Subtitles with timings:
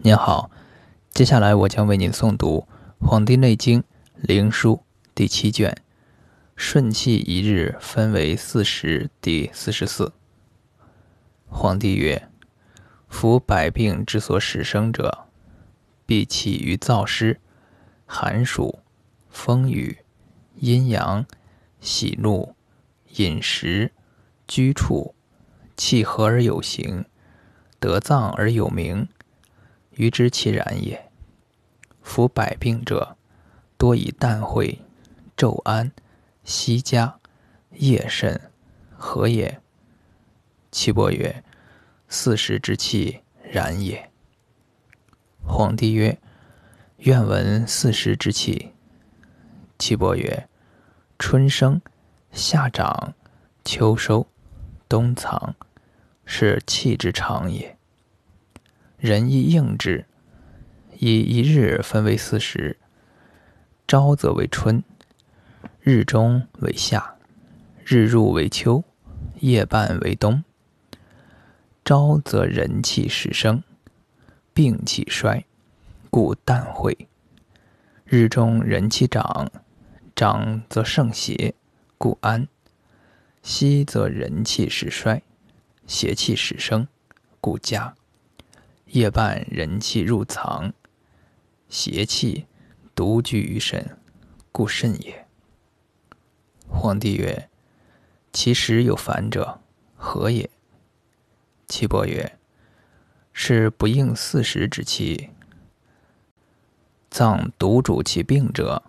[0.00, 0.48] 您好，
[1.10, 2.68] 接下来我将为您诵读
[3.04, 3.82] 《黄帝内经·
[4.20, 4.76] 灵枢》
[5.12, 5.72] 第七卷
[6.54, 10.12] 《顺气一日分为四时》第四十四。
[11.48, 12.28] 皇帝曰
[13.10, 15.26] ：“夫百病之所始生者，
[16.06, 17.40] 必起于燥湿、
[18.06, 18.78] 寒暑、
[19.28, 19.98] 风雨、
[20.60, 21.26] 阴阳、
[21.80, 22.54] 喜怒、
[23.16, 23.90] 饮食、
[24.46, 25.16] 居处，
[25.76, 27.04] 气和而有形，
[27.80, 29.08] 得脏而有名。”
[29.98, 31.10] 于知其然也。
[32.02, 33.16] 夫百病者，
[33.76, 34.80] 多以淡晦、
[35.36, 35.90] 昼安、
[36.44, 37.18] 夕佳、
[37.72, 38.40] 夜甚，
[38.96, 39.60] 何也？
[40.70, 41.42] 岐伯曰：
[42.08, 44.08] 四时之气，然也。
[45.44, 46.16] 皇帝曰：
[46.98, 48.74] 愿闻四时之气。
[49.78, 50.48] 岐伯曰：
[51.18, 51.80] 春生，
[52.30, 53.14] 夏长，
[53.64, 54.28] 秋收，
[54.88, 55.56] 冬藏，
[56.24, 57.77] 是气之常也。
[58.98, 60.06] 人亦应之，
[60.98, 62.78] 以一日分为四时：
[63.86, 64.82] 朝则为春，
[65.80, 67.14] 日中为夏，
[67.84, 68.82] 日入为秋，
[69.38, 70.42] 夜半为冬。
[71.84, 73.62] 朝则人气始生，
[74.52, 75.44] 病气衰，
[76.10, 77.06] 故淡会；
[78.04, 79.48] 日中人气长，
[80.16, 81.54] 长则盛邪，
[81.96, 82.48] 故安；
[83.44, 85.22] 夕则人气始衰，
[85.86, 86.88] 邪气始生，
[87.40, 87.94] 故佳。
[88.88, 90.72] 夜半人气入藏，
[91.68, 92.46] 邪气
[92.94, 93.98] 独居于身，
[94.50, 95.26] 故甚也。
[96.66, 97.50] 皇帝曰
[98.32, 99.60] ：“其实有反者，
[99.94, 100.48] 何也？”
[101.68, 102.38] 岐伯曰
[103.34, 105.28] ：“是不应四时之气。
[107.10, 108.82] 脏独主其病者，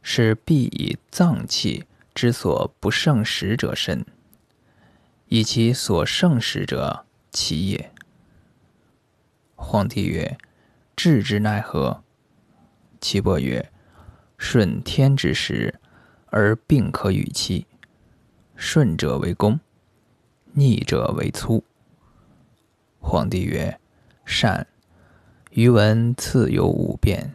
[0.00, 4.06] 是必以脏气之所不胜时者甚，
[5.28, 7.90] 以其所胜时者其也。”
[9.74, 10.38] 皇帝曰
[10.94, 12.04] ：“治之奈何？”
[13.02, 13.72] 岐伯曰
[14.38, 15.80] ：“顺天之时，
[16.26, 17.66] 而病可与期。
[18.54, 19.58] 顺者为公，
[20.52, 21.64] 逆者为粗。”
[23.02, 23.80] 皇帝曰
[24.24, 24.64] ：“善。
[25.50, 27.34] 余闻次有五变，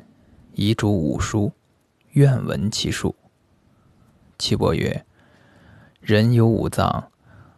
[0.53, 1.51] 遗嘱五书，
[2.11, 3.13] 愿闻其数。”
[4.39, 5.05] 岐伯曰
[5.99, 7.11] ：“人有五脏，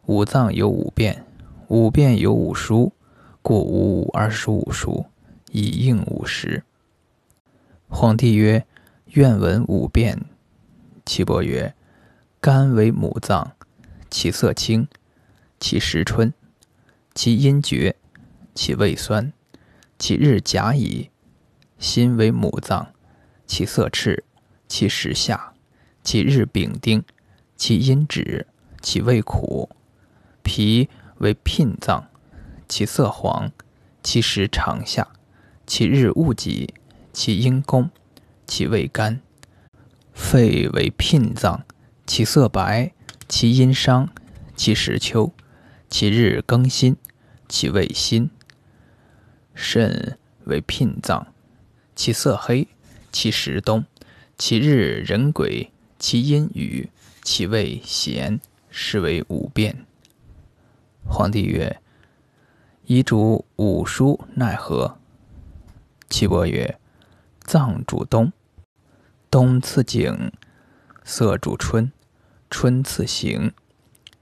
[0.07, 1.23] 五脏有五变，
[1.67, 2.91] 五变有五书。”
[3.44, 5.06] 故五五二十五书，
[5.52, 6.63] 以应五时。
[7.90, 8.68] 皇帝曰
[9.13, 10.25] ：“愿闻五变。”
[11.06, 11.74] 岐伯曰
[12.40, 13.53] ：“肝为母脏，
[14.12, 14.88] 其色青，
[15.59, 16.31] 其时春，
[17.16, 17.96] 其阴厥，
[18.53, 19.34] 其味酸，
[19.97, 21.09] 其日甲乙。
[21.79, 22.94] 心为母脏，
[23.47, 24.23] 其色赤，
[24.68, 25.53] 其时夏，
[26.03, 27.03] 其日丙丁，
[27.58, 28.46] 其阴止，
[28.81, 29.68] 其味苦。
[30.44, 30.88] 脾
[31.18, 32.08] 为牝脏。”
[32.71, 33.51] 其色黄，
[34.01, 35.05] 其时长夏，
[35.67, 36.73] 其日戊己，
[37.11, 37.89] 其阴公，
[38.47, 39.19] 其味甘。
[40.13, 41.65] 肺为牝脏，
[42.07, 42.93] 其色白，
[43.27, 44.07] 其阴伤，
[44.55, 45.33] 其时秋，
[45.89, 46.95] 其日庚辛，
[47.49, 48.29] 其味辛。
[49.53, 51.27] 肾为牝脏，
[51.93, 52.69] 其色黑，
[53.11, 53.83] 其时冬，
[54.37, 56.89] 其日壬癸，其阴雨，
[57.21, 58.39] 其味咸，
[58.69, 59.85] 是为五变。
[61.05, 61.81] 皇帝曰。
[62.94, 64.97] 遗嘱五书奈何？
[66.09, 66.78] 岐伯曰：
[67.40, 68.34] 脏主冬，
[69.29, 70.29] 冬次景，
[71.06, 71.90] 色主春，
[72.50, 73.53] 春次行，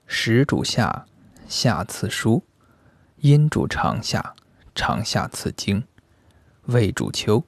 [0.05, 1.07] 时主夏，
[1.47, 2.43] 夏次书，
[3.21, 4.35] 阴主长夏，
[4.75, 5.83] 长夏次经，
[6.65, 7.43] 未主秋，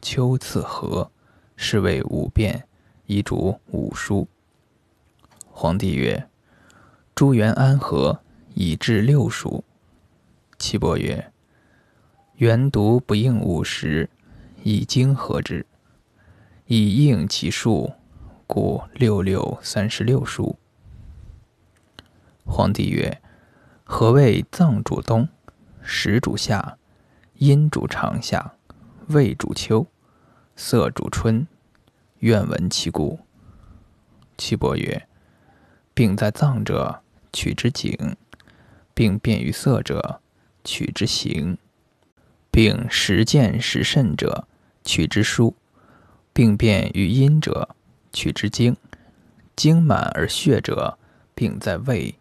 [0.00, 1.10] 秋次和，
[1.56, 2.66] 是谓五变。
[3.04, 4.26] 遗嘱五书。
[5.50, 6.26] 皇帝曰：
[7.14, 8.22] 诸元安和，
[8.54, 9.62] 以至六书。
[10.66, 11.30] 岐伯曰
[12.40, 14.08] ：“原独不应五时，
[14.62, 15.66] 以经合之，
[16.64, 17.92] 以应其数，
[18.46, 20.58] 故六六三十六书。”
[22.46, 23.20] 皇帝曰
[23.84, 25.28] ：“何谓脏主冬，
[25.82, 26.78] 时主夏，
[27.34, 28.54] 阴主长夏，
[29.08, 29.86] 味主秋，
[30.56, 31.46] 色主春？
[32.20, 33.20] 愿闻其故。”
[34.38, 35.06] 岐伯曰
[35.92, 37.02] ：“病在脏者，
[37.34, 38.14] 取之景；
[38.94, 40.22] 病变于色者。”
[40.64, 41.56] 取之形，
[42.50, 44.48] 并实见实甚者，
[44.82, 45.54] 取之书；
[46.32, 47.76] 病变于阴者，
[48.12, 48.74] 取之精；
[49.54, 50.98] 精满而血者，
[51.34, 52.14] 病在胃；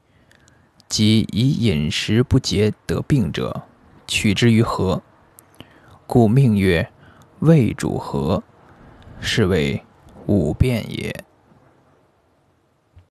[0.88, 3.64] 即以饮食不节得病者，
[4.08, 5.02] 取之于何。
[6.06, 6.92] 故命曰：
[7.40, 8.44] 胃主和，
[9.20, 9.82] 是谓
[10.28, 11.24] 五变也。